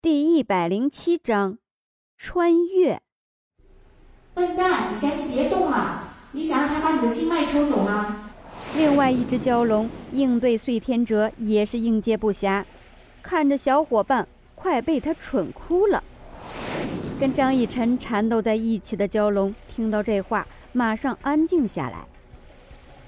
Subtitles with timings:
[0.00, 1.58] 第一百零七章，
[2.16, 3.02] 穿越。
[4.32, 6.14] 笨蛋，你赶紧别动了！
[6.30, 8.30] 你想让他把你的经脉抽走吗？
[8.76, 12.64] 另外一只蛟龙应对碎天哲也是应接不暇，
[13.22, 16.04] 看着小伙伴快被他蠢哭了。
[17.18, 22.06] 跟张逸晨缠斗在一起的蛟龙听到这话，马上安静下来。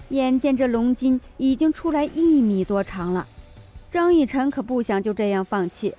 [0.08, 3.28] 眼见这龙筋已经出来一米多长了，
[3.92, 5.94] 张逸晨可不想就这样放弃。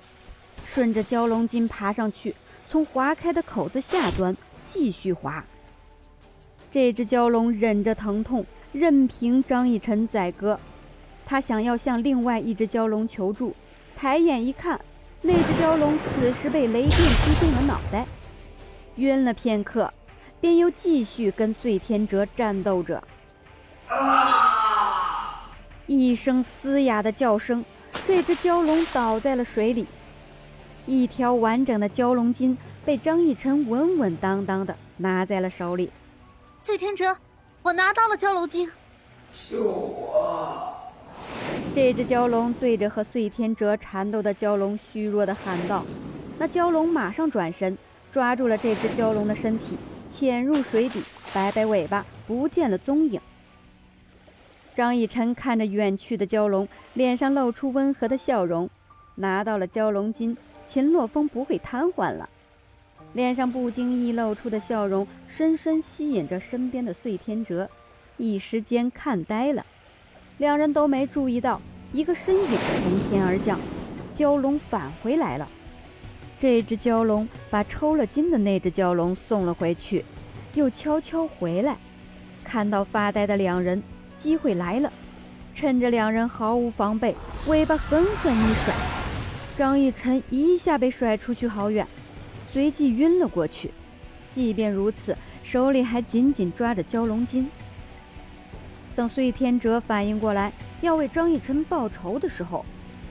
[0.74, 2.34] 顺着蛟龙筋爬上去，
[2.70, 4.34] 从划开的口子下端
[4.64, 5.44] 继续划。
[6.70, 10.58] 这只蛟龙忍着疼痛，任凭张逸晨宰割。
[11.26, 13.54] 他想要向另外一只蛟龙求助，
[13.94, 14.80] 抬眼一看，
[15.20, 18.06] 那只蛟龙此时被雷电击中了脑袋，
[18.96, 19.92] 晕了片刻，
[20.40, 23.02] 便又继续跟碎天哲战斗着。
[25.86, 27.62] 一声嘶哑的叫声，
[28.06, 29.86] 这只蛟龙倒在了水里。
[30.86, 35.90] 一条完整的蛟龙筋被张逸晨稳稳当当的拿在了手里。
[36.58, 37.16] 碎天哲，
[37.62, 38.70] 我拿到了蛟龙筋。
[39.30, 40.74] 救我！
[41.74, 45.84] 这只蛟龙对着和碎天哲缠斗的蛟龙虚弱的喊道。
[46.38, 47.78] 那蛟龙马上转身，
[48.10, 49.78] 抓住了这只蛟龙的身体，
[50.10, 51.00] 潜入水底，
[51.32, 53.20] 摆摆尾巴，不见了踪影。
[54.74, 58.68] 张逸晨看着远去的蛟龙，脸上露出温和的笑容，
[59.14, 60.36] 拿到了蛟龙筋。
[60.72, 62.26] 秦洛风不会瘫痪了，
[63.12, 67.68] 脸上不经意露出的笑容，深深吸引着身边的碎天哲，
[68.16, 69.66] 一时间看呆了。
[70.38, 71.60] 两人都没注意到，
[71.92, 73.60] 一个身影从天而降，
[74.16, 75.46] 蛟龙返回来了。
[76.38, 80.02] 这只蛟龙把抽了筋的那只蛟龙送了回去，
[80.54, 81.76] 又悄悄回来，
[82.42, 83.82] 看到发呆的两人，
[84.18, 84.90] 机会来了，
[85.54, 87.14] 趁着两人毫无防备，
[87.46, 89.01] 尾巴狠狠一甩。
[89.56, 91.86] 张逸晨一下被甩出去好远，
[92.52, 93.70] 随即晕了过去。
[94.32, 95.14] 即便如此，
[95.44, 97.46] 手里还紧紧抓着蛟龙筋。
[98.96, 102.64] 等碎天哲反应过来要为张逸晨报仇的时候，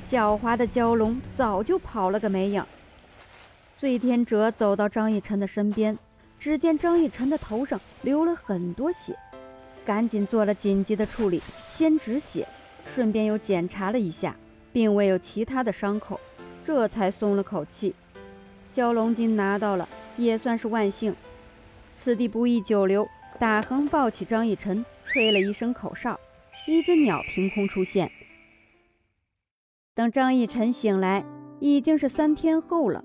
[0.10, 2.64] 狡猾的蛟龙早就跑了个没影。
[3.78, 5.98] 碎天哲走到张逸晨的身边，
[6.40, 9.16] 只见张逸晨的头上流了很多血，
[9.86, 12.48] 赶紧做了紧急的处理，先止血，
[12.94, 14.36] 顺便又检查了一下，
[14.74, 16.20] 并未有其他的伤口。
[16.64, 17.96] 这才松了口气，
[18.74, 21.16] 蛟龙筋拿到了，也算是万幸。
[21.96, 23.08] 此地不宜久留，
[23.40, 26.20] 大横抱起张逸晨，吹了一声口哨，
[26.68, 28.12] 一只鸟凭空出现。
[29.94, 31.26] 等张逸晨醒来，
[31.60, 33.04] 已经是三天后了。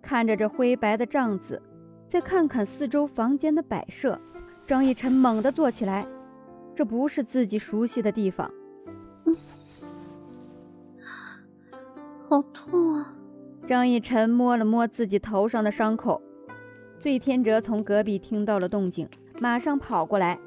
[0.00, 1.60] 看着这灰白的帐子，
[2.08, 4.20] 再看看四周房间的摆设，
[4.64, 6.06] 张逸晨猛地坐起来，
[6.74, 8.48] 这不是自己熟悉的地方。
[12.28, 13.14] 好痛啊！
[13.64, 16.20] 张逸晨摸了摸自己头上的伤口。
[16.98, 20.38] 醉天哲从隔壁听到了动静，马上跑过来。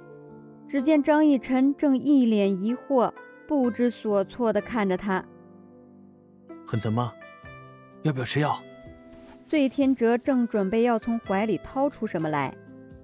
[0.67, 3.11] 只见张逸晨正一脸疑惑、
[3.47, 5.23] 不知所措地看着他。
[6.65, 7.13] 很疼吗？
[8.03, 8.59] 要不要吃药？
[9.47, 12.53] 醉天哲正准备要从怀里掏出什么来，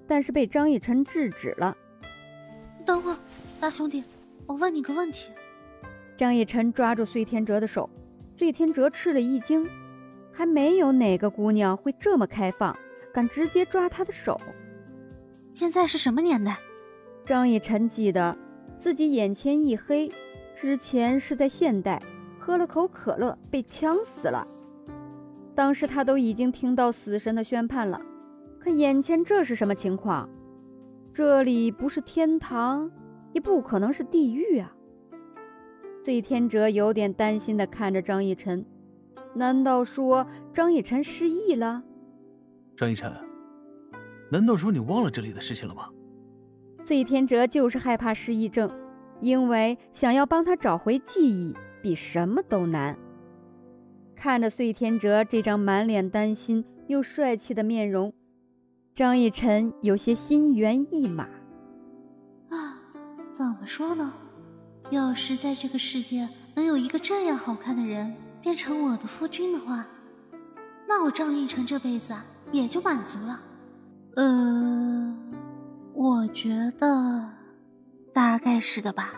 [0.05, 1.75] 但是被张逸晨制止了。
[2.85, 3.17] 等会儿，
[3.59, 4.03] 大兄弟，
[4.45, 5.31] 我问你个问题。
[6.17, 7.89] 张逸晨抓住碎天哲的手。
[8.35, 9.65] 醉天哲吃了一惊，
[10.31, 12.75] 还没有哪个姑娘会这么开放，
[13.13, 14.39] 敢直接抓他的手。
[15.51, 16.57] 现在是什么年代？
[17.25, 18.37] 张逸晨记得
[18.77, 20.11] 自己眼前一黑，
[20.53, 22.01] 之前是在现代，
[22.37, 24.45] 喝了口可乐被呛死了。
[25.55, 28.01] 当时他都已经听到死神的宣判了，
[28.59, 30.29] 可眼前这是什么情况？
[31.13, 32.91] 这里不是天堂，
[33.31, 34.74] 也不可能是地狱啊！
[36.05, 38.63] 醉天哲有点担心地看着张逸晨，
[39.33, 41.81] 难道说张逸晨失忆了？
[42.77, 43.11] 张逸晨，
[44.29, 45.89] 难道说你忘了这里的事情了吗？
[46.83, 48.69] 醉天哲就是害怕失忆症，
[49.19, 52.95] 因为想要帮他找回记忆比什么都难。
[54.15, 58.13] 看着醉天哲这张满脸担心又帅气的面容，
[58.93, 61.23] 张逸晨有些心猿意马。
[62.49, 62.77] 啊，
[63.33, 64.13] 怎么说呢？
[64.91, 69.85] 要是在这个世界能有一个这样好看的人变成我的夫君的话，
[70.87, 73.41] 那我张逸晨这辈子啊也就满足了。
[74.15, 75.17] 呃，
[75.93, 77.29] 我觉得
[78.13, 79.13] 大概是的吧。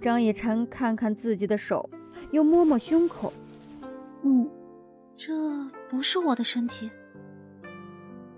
[0.00, 1.90] 张以晨看看自己的手，
[2.30, 3.32] 又摸摸胸口。
[4.22, 4.48] 嗯，
[5.16, 5.34] 这
[5.90, 6.88] 不是我的身体。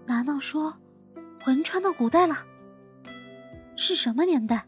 [0.06, 0.74] 难道说
[1.42, 2.34] 魂穿到古代了？
[3.76, 4.66] 是什么年代？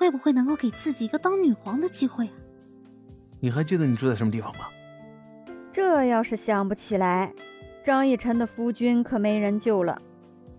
[0.00, 2.32] 会不会能够给自己一个当女皇的机会啊？
[3.38, 4.60] 你还记得你住在什么地方吗？
[5.70, 7.30] 这要是想不起来，
[7.84, 10.00] 张逸晨的夫君可没人救了，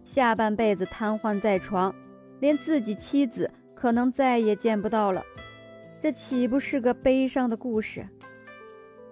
[0.03, 1.91] 下半辈子瘫痪在床，
[2.39, 5.23] 连自己妻子可能再也见不到了。
[5.99, 8.07] 这岂不是个悲伤的故事？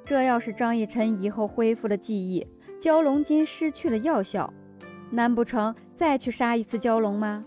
[0.05, 2.45] 这要是张逸晨以后恢复了记忆，
[2.79, 4.53] 蛟龙筋失去了药效，
[5.09, 7.43] 难不成再去杀一次蛟龙吗？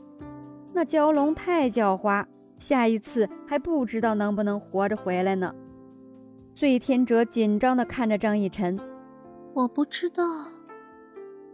[0.72, 2.26] 那蛟龙太狡猾，
[2.62, 5.52] 下一次还不知道能不能活着回来呢。
[6.54, 8.78] 醉天哲紧张地看着张逸晨，
[9.52, 10.22] 我不知道，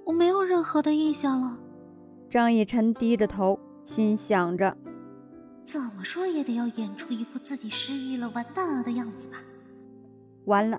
[0.05, 1.58] 我没有任何的印象了。
[2.28, 4.76] 张逸晨低着头，心想着，
[5.64, 9.38] 怎么说也得要演出一副自己失忆了、完蛋了的样子吧。
[10.44, 10.78] 完了，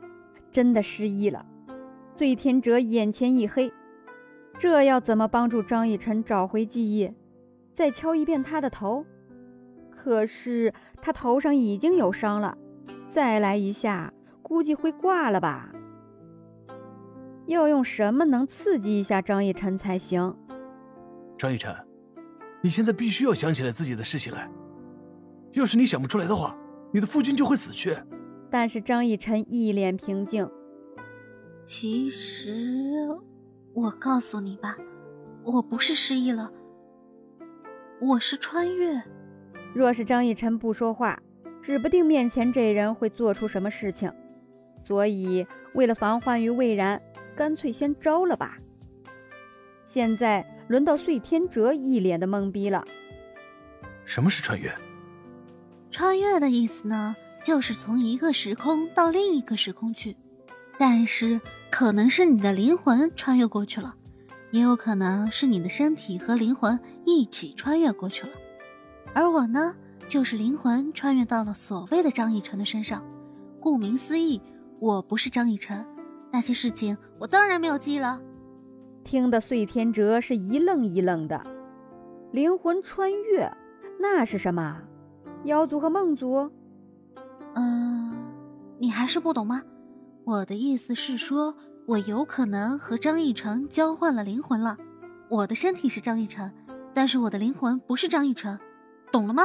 [0.51, 1.43] 真的失忆了。
[2.15, 3.73] 醉天哲眼前一黑，
[4.59, 7.11] 这要怎么帮助张逸晨找回记忆？
[7.73, 9.03] 再敲一遍他的头？
[10.01, 12.57] 可是他头上已经有伤了。
[13.10, 15.74] 再来一下，估计会挂了吧？
[17.48, 20.34] 要用什么能刺激一下张逸晨才行？
[21.38, 21.75] 张逸晨，
[22.62, 24.50] 你现在必须要想起来自己的事情来。
[25.54, 26.56] 要是你想不出来的话，
[26.94, 27.98] 你的夫君就会死去。
[28.50, 30.50] 但是张逸晨一脸平静。
[31.66, 33.07] 其实，
[33.74, 34.78] 我告诉你吧，
[35.44, 36.51] 我不是失忆了，
[38.00, 39.01] 我是穿越。
[39.74, 41.19] 若是张逸晨不说话。
[41.62, 44.12] 指不定面前这人会做出什么事情，
[44.83, 47.00] 所以为了防患于未然，
[47.36, 48.57] 干脆先招了吧。
[49.86, 52.83] 现在轮到碎天哲一脸的懵逼了。
[54.06, 54.74] 什么是穿越？
[55.92, 60.15] 穿越的意思呢，就是从一个时空到另一个时空去，
[60.77, 61.39] 但是
[61.69, 63.94] 可能是你的灵魂穿越过去了，
[64.51, 68.31] 也有可能是你的身体和灵魂一起穿越过去了。
[69.13, 69.75] 而我呢？
[70.07, 73.03] 就是灵魂穿越到了所谓的张逸晨的身上，
[73.59, 74.41] 顾名思义，
[74.79, 75.85] 我不是张逸晨，
[76.31, 78.19] 那些事情我当然没有记了。
[79.03, 81.45] 听得碎天哲是一愣一愣的，
[82.31, 83.51] 灵魂穿越，
[84.00, 84.81] 那是什么？
[85.44, 86.50] 妖族和梦族？
[87.53, 88.12] 嗯，
[88.79, 89.62] 你还是不懂吗？
[90.25, 91.55] 我的意思是说，
[91.85, 94.75] 我有可能和张逸晨交换了灵魂了，
[95.29, 96.51] 我的身体是张逸晨，
[96.95, 98.59] 但是我的灵魂不是张逸晨，
[99.11, 99.44] 懂了吗？